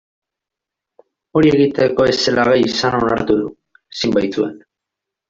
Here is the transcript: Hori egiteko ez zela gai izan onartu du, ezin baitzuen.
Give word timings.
Hori 1.35 1.51
egiteko 1.57 2.07
ez 2.13 2.17
zela 2.23 2.45
gai 2.49 2.55
izan 2.71 2.97
onartu 3.01 3.37
du, 3.43 3.53
ezin 3.99 4.17
baitzuen. 4.21 4.57